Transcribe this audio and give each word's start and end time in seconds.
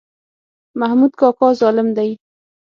محمود 0.79 1.11
کاکا 1.19 1.49
ظالم 1.61 1.87
دی. 1.97 2.09